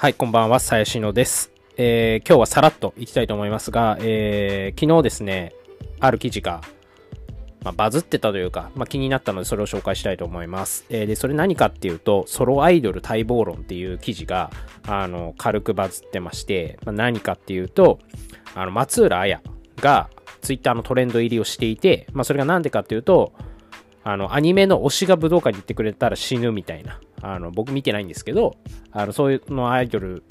[0.00, 1.50] はい、こんばんは、さやしのです。
[1.76, 5.54] えー今日はさらっといきたいと思いますが、えー昨日ですね、
[5.98, 6.60] ある記事が、
[7.64, 10.86] まあ、バズってたというか、まあ、気になったのでそれを紹介したいと思います。
[10.88, 14.52] えーで、それ何かっていうと、ソロアイドル待望論っていう記事が、
[14.86, 17.98] あの、軽くバズってまして、まあ、何かっていうと、
[18.54, 19.42] あの、松浦綾
[19.80, 20.10] が
[20.42, 23.32] ツイッターのトレンド入りをしていて、まあ、それが何でかっていうと、
[24.04, 27.00] あの、アニメの推しが武道館に行ってくれたら死ぬみたいな。
[27.22, 28.56] あの、僕見てないんですけど、
[28.92, 30.22] あの、そういうのアイドル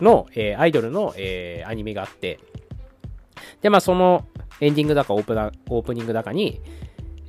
[0.00, 2.38] の、えーアイドルの、えーアニメがあって、
[3.62, 4.26] で、まあ、その
[4.60, 6.60] エンディングだかオープナオープニングだかに、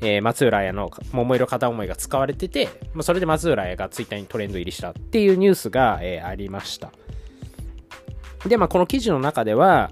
[0.01, 6.91] えー松浦綾の桃色片思いが使われてて、まあ、それで松浦綾がツイッターにトレンド入りしたっていうニュースが、えーありました。
[8.47, 9.91] で、まあ、この記事の中では、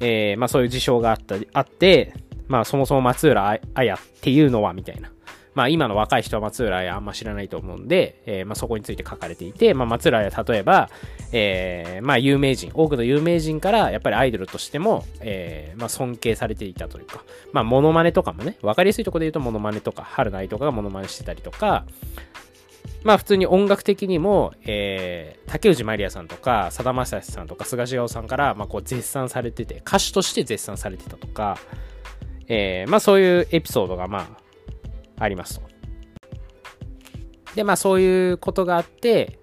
[0.00, 2.14] えーまあ、そういう事象があったあって、
[2.46, 5.10] まあ、そもそも松浦綾っていうのはみたいな。
[5.58, 10.88] まあ、今の若い人は松浦綾あんま知らないと思うんで、えーまあ、そこについて書かれていて、まあ、松浦綾例えば、
[11.32, 21.86] えーまあ、有名人、多くの有名人からやっぱりアイドルとしても、えーまあ、尊敬されていたというか、まあ、モノマネとかもね、わかりやすいとこで言うとモノマネとか、春菜愛とかがモノマネしてたりとか、
[23.02, 31.58] まあ普通に音楽的にも、えー竹内まりやさんとか、さだまさしさんとか、菅氏顔さんから、まあこう絶賛されてて、歌手として絶賛されてたとか、
[32.46, 34.47] えーまあそういうエピソードがまあ、
[35.18, 35.68] ありますと。
[37.54, 39.38] で、まあそういうことがあって、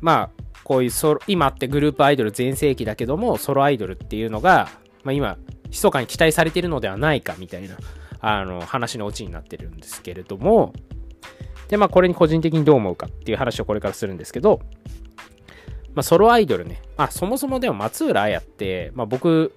[0.00, 4.68] まあ、こういうソロ、今ってグループアイドル全盛期だけども、ソロアイドルっていうのが、
[5.02, 7.76] まあ今、密かに期待されているのではないかみたいな、
[8.20, 10.72] あの、話のオチになってるんですけれども、
[11.68, 14.60] で、まあこれに個人的にどう思うかっていう話をこれからするんですけど、
[15.94, 19.52] まあソロアイドルね、あ、そもそもでも松浦綾って、まあ僕、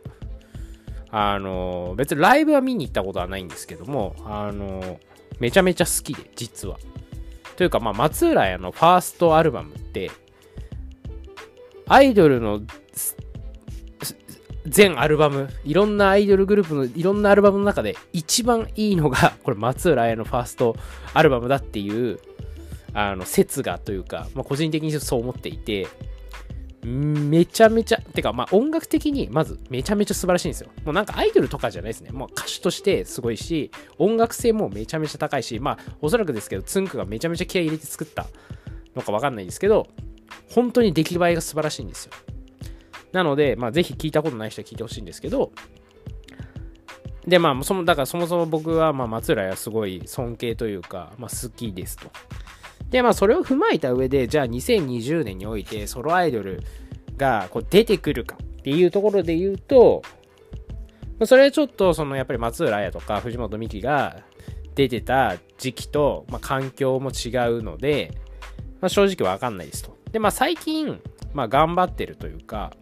[1.11, 4.99] あの、別にライブは見に行ったことはないんですけども、あの、
[5.39, 6.77] めちゃめちゃ好きで、実は。
[7.57, 10.09] というか、まあ松浦綾のファーストアルバムって、
[11.87, 12.61] アイドルの
[14.65, 20.75] 全アルバム、いろんなアイドルグループのいろんなアルバムの中で一番いいのが、 これ松浦綾のファースト
[21.13, 22.19] アルバムだっていう、
[22.93, 25.87] あの、説がというか、まあ個人的にそう思っていて、
[26.83, 30.69] めちゃめちゃ、てか、まあ音楽的にまずめちゃめちゃ素晴らしいんですよ。
[30.83, 32.11] もうなんかアイドルとかじゃないですね。
[32.11, 38.25] もう歌手としてすごいし、音楽性もめちゃめちゃ高いし、まあおそらくですけど、つんくがめちゃめちゃ気合い入れて作った
[38.95, 39.87] のかわかんないですけど、
[40.49, 42.13] 本当に出来栄えが素晴らしいんですよ。
[43.11, 45.51] なので、まあぜひ聞いたことない人は聞いてほしいんですけど、
[47.27, 52.11] で、まあ、その、だからそもそも僕は、まあ、松浦はすごい尊敬というか、まあ、好きですと。
[52.91, 56.61] で、まあ、それを踏まえた上で、じゃあ2020年においてソロアイドル
[57.17, 60.03] がこう出てくるかっていうところで言うと、
[61.25, 64.23] それはちょっと、その、やっぱり松浦綾とか藤本美貴が
[64.75, 68.11] 出てた時期と、まあ、環境も違うので、
[68.81, 69.97] まあ、正直わかんないですと。
[70.11, 70.99] で、まあ、最近、
[71.33, 72.73] まあ、頑張ってるというか、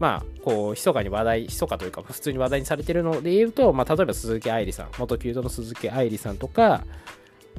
[0.00, 6.82] まあ、こう、密かに話題、密かというか、普通に話題にされてるので言うと、まあ、例えば鈴木愛理さん、元キュートの鈴木愛理さんとか、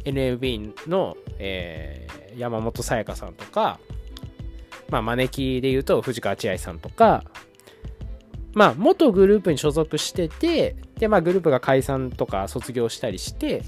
[0.03, 3.79] NLB の、えー山本さやかさんとか、
[4.90, 7.24] まあ、招きで言うと藤川千愛さんとか、
[8.53, 13.63] まあ、元グループに所属してて、で、まあ、グループが解散とか卒業したりして、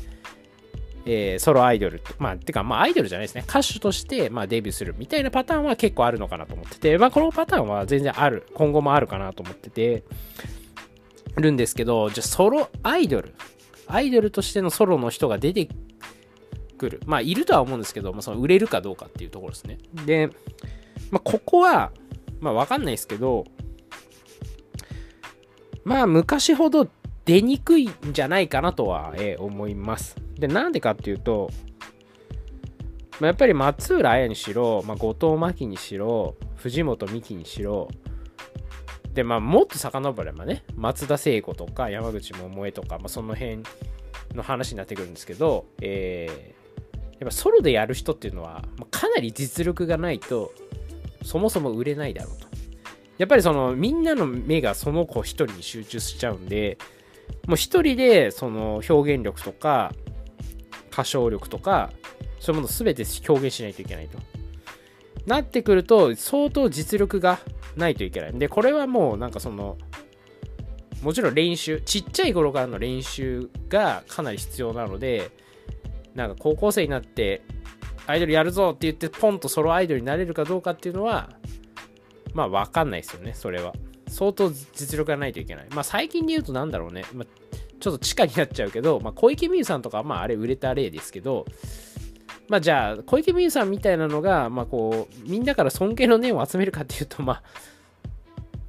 [1.06, 3.44] えーソロアイドル、まあ、てか、まあ、アイドルじゃないですね。
[3.48, 10.04] 歌手として、まあ、デビューするみたいなパターンは結構あるのかなと思ってて、まあ、このパターンは全然ある、今後もあるかなと思ってて、
[11.36, 13.34] るんですけど、じゃ、ソロアイドル、
[13.88, 15.70] アイドルとしてのソロの人が出て
[16.78, 17.02] くる。
[17.06, 19.78] まあ、いるとは思うんですけど、まあ、その売れるかどうかっていうところですね。
[20.06, 20.30] で、
[21.12, 21.92] まあ、ここは、
[22.40, 23.46] まあ、わかんないですけど、
[25.84, 26.90] まあ、昔ほど
[27.26, 30.16] 出にくいんじゃないかなとは、え思います。
[30.36, 31.50] で、なんでかっていうと、
[33.20, 37.90] まあ、やっぱり松浦綾にしろ、まあ、後藤真希にしろ、藤本美貴にしろ、
[39.14, 43.64] で、まあ、もっと遡ればね、松田聖子とか山口百恵とか、まあ、その辺
[44.34, 46.64] の話になってくるんですけど、えー
[47.24, 50.54] やっぱソロでやる人っていうのは、まあかなり実力がないと、
[51.24, 52.48] そもそも売れないだろうと。
[53.18, 56.78] やっぱりその、みんなの目がその子一人に集中しちゃうんで、
[57.48, 59.94] もう一人でその表現力とか、
[60.92, 61.92] 歌唱力とか、
[62.42, 64.18] そういうもの全て表現しないといけないと。
[65.26, 67.40] なってくると、相当実力が
[67.76, 68.34] ないといけない。
[68.34, 69.78] で、これはもうなんかその、
[71.02, 75.32] もちろん練習、ちっちゃい頃からの練習がかなり必要なので、
[76.16, 77.42] なんか高校生になって
[78.06, 81.30] アイドルやるぞって言ってポンとソロアイドルになれるかどうかっていうのは、
[82.34, 83.74] まあわかんないですよね、それは。
[84.08, 85.68] 相当実力がないといけない。
[85.72, 87.26] まあ最近で言うとなんだろうね、まあ、
[87.80, 91.46] ちょっと地下になっちゃうけど、まあ小池美優さんとかはまああれ売れた例ですけど、
[92.54, 97.42] まあじゃあ、小池美優さんみたいなのが、まあこう、みんなから尊敬の念を集めるかっていうと、ま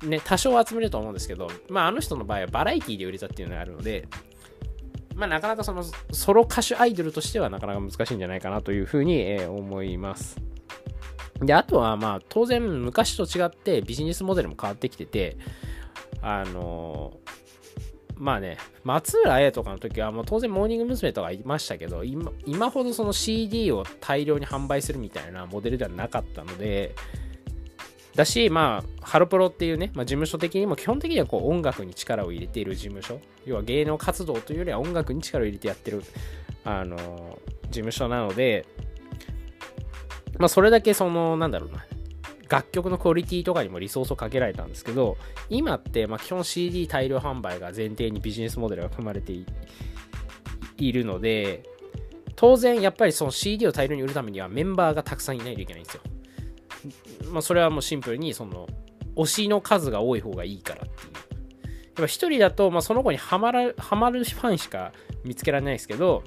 [0.02, 4.08] あ、ね、多少集めると思うんですけど、まああの人の場合はバラエティで売れたっていうのがあるので、
[5.14, 10.40] まあなかなかそのソロ歌手アイドルとしてはなかなか難しいんじゃないかなというふうに、え思います。
[11.42, 15.36] で、あとはまあ当然昔と違ってビジネスモデルも変わってきてて、
[16.22, 17.12] あの
[18.16, 21.12] まあね、松浦綾とかの時はもう当然モーニング娘。
[21.12, 26.94] とかいましたけど今、今ほどその CD を大量に販売するみたいなモデルではなかったので、
[28.14, 36.02] だし、まあ、ハロプロっていうね、まあ、事務所的にも基本的にはこう音楽に力を入れている事務所、要は芸能活動というよりは音楽に力を入れてやってる、
[36.64, 36.96] あの、
[37.66, 38.66] 事務所なので、
[40.38, 41.84] まあ、それだけその、なんだろうな、
[42.54, 45.16] 楽曲のクオリティとかにもリソースをかけられたんですけど、
[45.50, 49.32] 今って、ま、基本 CD 大量販売が前提にビジネスモデルが組まれて
[50.76, 51.64] いるので、
[52.36, 56.02] 当然やっぱりその CD を大量に売るためにはメンバーがたくさんいないといけないんですよ。
[57.32, 58.68] まあ、それはもうシンプルにその
[59.16, 60.94] 推しの数が多い方がいいからっていう。
[60.94, 64.92] やっぱ一人だと、まあ、その子にはまる、はまるファンしか
[65.24, 66.22] 見つけられないですけど、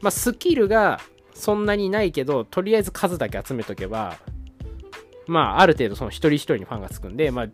[0.00, 1.00] まあ、スキルが
[1.34, 4.18] そんなにないけど、とりあえず数だけ集めとけば、
[5.28, 7.44] まあ、ある程度その一人一人にファンがつくんで、まあ、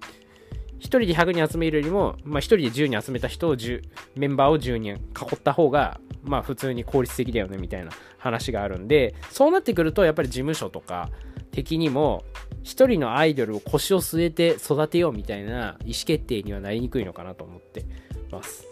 [0.79, 3.83] 一人で100人集めるよりも、まあ、一人で10人集めた人を10、
[4.17, 11.11] メンバーを10人囲った方が、まあ、普通に効率的だよね、みたいな話があるんで、そうなってくると、やっぱり事務所とか
[11.51, 12.25] 的にも、
[12.63, 17.85] 一人のアイドルを腰を据えて育てようみたいな意思決定にはなりにくいのかなと思って
[18.31, 18.67] ます。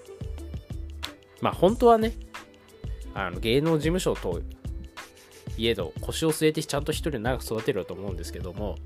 [1.40, 2.12] まあ、本当はね、
[3.14, 4.40] あの芸能事務所と
[5.56, 8.76] いえど腰を据えてちゃんと一人で長く育てると思うんですけども、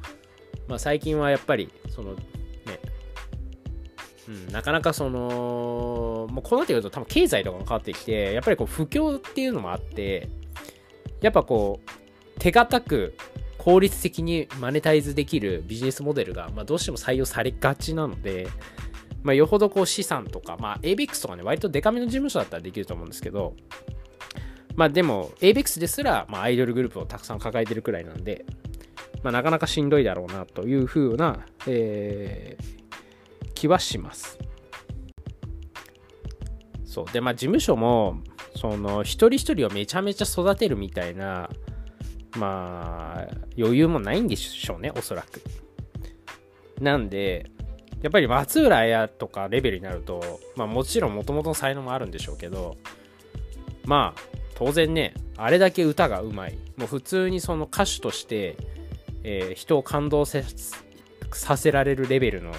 [0.69, 2.21] まあ、最近はやっぱりそのね、
[4.29, 10.29] うん、なかなかそのもうこうなってくると多分経済とかも変わってきてやっぱりこう不況っていうのもあって
[11.21, 13.15] やっぱこう手堅く
[13.67, 18.47] 効率的にマネタイズできるビジネスモデルが、まあ、どうしても採用されがちなので、
[19.25, 23.55] まあ、よほどこう資産とか、まあ、ABEX とかね、割とデカめの事務所だったらできると思うんですけど、
[24.77, 28.45] まあでも、ABEX ですら、まあ、アイドルグループをたくさん抱えてるくらいなんで、
[29.23, 34.39] まあ、なかなかしんどいだろうなというふうな、えー、気はします。
[36.85, 37.13] そう。
[37.13, 38.21] で、まあ事務所も、
[38.55, 41.51] その、一人一人をめちゃめちゃ育てるみたいな、
[42.39, 45.43] まあ、余裕もないんでしょうね、おそらく。
[46.81, 47.51] なんで、
[48.03, 52.77] やっぱり松浦綾とかレベルになると、まあもちろん元々の才能もあるんでしょうけど、
[53.85, 56.59] まあ、当然ね、あれだけ歌がうまい。
[56.77, 58.57] もう普通にその歌手として、
[59.23, 60.43] えー、人を感動さ
[61.57, 62.53] せられるレベルの、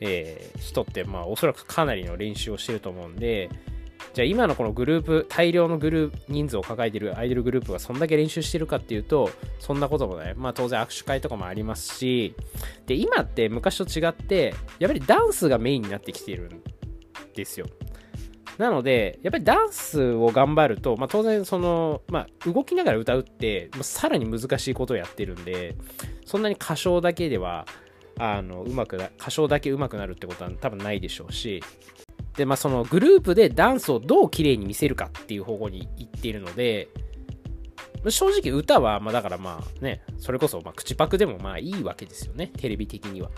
[0.00, 3.50] えー、人って、まあおそらくかなりの練習をしてると思うんで、
[4.14, 9.28] じゃあ今のこのグループ、大量のグループ、人数を抱えてるアイドルグループがそんだけ練習してるかっていうと、
[9.58, 10.34] そんなこともない。
[10.36, 12.36] まあ当然握手会とかもありますし、
[12.86, 16.62] で、今って昔と違って、やっぱりダンスがメインになってきているん
[17.34, 17.66] ですよ。
[18.58, 25.76] なので、やっぱりダンスを頑張ると、まあ、当然その、まあ、動きながら歌うって、まあ、さらに難しいことをやってるんで、
[26.24, 27.66] そんなに歌唱だけでは、
[28.18, 31.62] あの、うまく、歌唱だけ上手くなるってことは多分ないでしょうし、
[32.36, 36.88] で、まあ、そのグループでダンスをどう綺麗に見せるかっていう方向に行っているので、
[38.10, 43.30] 正直歌は、まあだからまあね、それこそまあ口パクでもまあいいわけですよね、テレビ的には。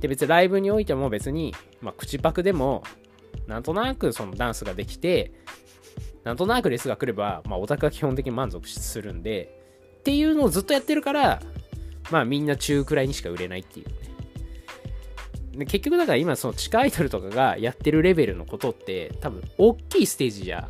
[0.00, 2.82] で別にライブにおいても別に、まあ、口パクでも
[3.46, 5.32] なんとなくそのダンスができて、
[6.24, 9.58] なんとなくレスが来れば、まあ、オタクは基本的に満足するんで、
[10.00, 11.42] っていうのをずっとやってるから、
[12.10, 13.94] まあみんな中くらいにしか売れないっていうね。
[15.52, 20.66] で結局だから今その地下アイドルとかがやってるレベルのことって多分大きいステージじゃ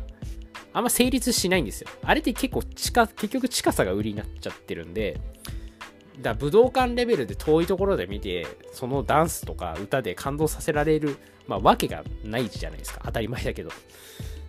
[0.73, 1.89] あんま成立しないんですよ。
[2.03, 5.21] あれって結構地下、結局近さが売りになっちゃってるんで、
[6.21, 11.17] だ武道館レベルで遠いところで見て、そのダンスとか歌で感動させられる、
[11.47, 13.01] まあ、わけがないじゃないですか。
[13.05, 13.69] 当たり前だけど。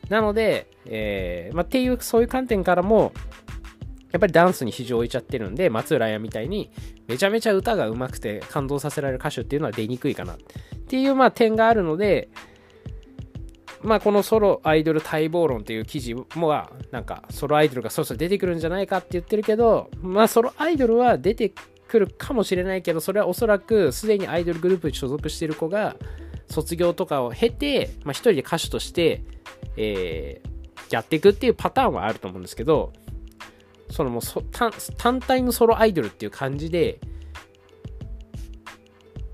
[0.09, 3.13] なので、えー、まあ、っていう、そういう観点からも、
[4.13, 6.71] やっぱりダンスに非常を置いちゃってるんで、松浦綾みたいに、
[7.09, 10.37] めちゃめちゃ歌が上手くて感動させられる歌手っていうのは出にくいかなっ
[10.87, 12.29] ていう、まあ、点があるので、
[13.83, 16.27] まあ、このソロアイドル待望論っていう記事も、
[16.91, 21.53] なんか、ソロアイドルがそろそろ出てくるんじゃないかって言ってるけど、まあ、ソロアイドルは出て
[21.89, 25.97] くるかもしれないけど、それはおそらくすでにアイドルグループに所属してる子が、
[26.49, 29.23] 卒業とかを経て、まあ、一人で歌手として、
[29.77, 32.93] えー、やっていくっていうパターンはあると思うんですけど、
[33.91, 34.23] そのもう
[34.97, 36.99] 単体のソロアイドルっていう感じで、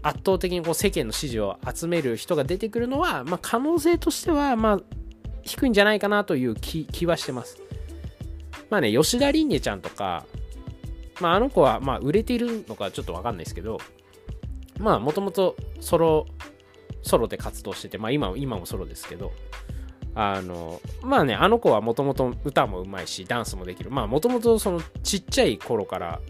[0.03, 4.81] 圧倒的にこう世間の支持を集める人が出てくるのは、まあ、可能性としては、まあ、
[5.43, 7.59] 低いんじゃないかなという気気はしてます。
[8.71, 10.25] まあね、吉田凛音ちゃんとか、
[11.21, 13.79] まああの子は、まあ売れているのかちょっとわかんないですけど、
[14.79, 16.27] まあもともとソロ、
[17.03, 19.33] ソロで活動してて、まあ今今もソロですけど、
[20.15, 23.91] あの、まあね、あの子はもともと歌もうまいし、ダンスもできる。
[23.91, 26.21] まあもともとそのちっちゃい頃から、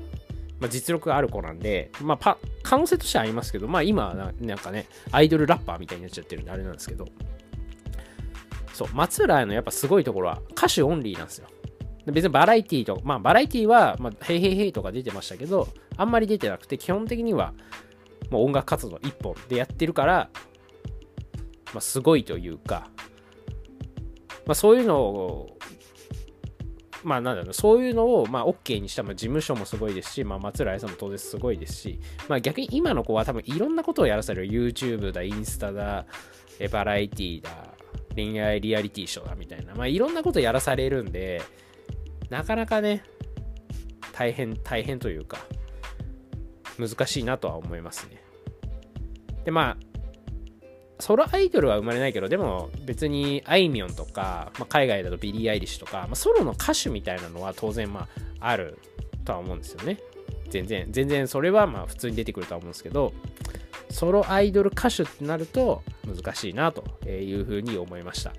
[0.59, 7.07] まあ、実力がある子なんで、まあパ、可能性としてはありますけど、まあ今はなんかね、アイドルラッパーみたいになっちゃってるんであれなんですけど、
[8.75, 11.49] そう、松浦のやっぱすごいところは歌手オンリーなんですよ。
[12.07, 17.55] 別にバラエティーとか、まあバラエティーは、まあ、ヘイヘイヘイとか出てましたけど、あんまり出てなくて、基本的には、
[18.31, 20.31] もう音楽活動一本でやってるから、
[21.73, 22.89] まあすごいというか、
[24.47, 25.59] まあそういうのを、
[27.03, 34.53] まあなんだろう、そういうのを、まあ OK にしたまあ事務所もすごいですし、まあ松浦愛さんも当然すごいですし、まあ逆に今の子は多分いろんなことをやらされる。
[34.53, 36.07] YouTube だ、インスタだ、
[36.71, 37.51] バラエティーだ、
[38.15, 41.43] 恋愛リアリティショーだみたいな、まあいろんなことやらされるんで、
[42.29, 43.03] なかなかね、
[44.13, 45.39] 大変、大変というか、
[46.79, 48.23] 難しいなとは思いますね。
[49.45, 49.90] で、まあ、
[51.01, 58.09] ソロアイドルは生まれないけど、でも別にあいみょんとか、まあ、海外だとビリー・アイリッシュとか、まあ、ソロの歌手みたいなのは当然ま
[58.41, 58.79] あある
[59.25, 59.99] とは思うんですよね。
[60.49, 63.13] 全然、全然それはまあ普通に出てくるとは思うんですけど、
[63.91, 68.33] ソロアイドル歌手ってなると難しいなというふうに思いました。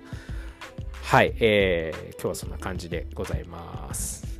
[1.02, 4.31] はい、えー、今日はそんな感じでございます。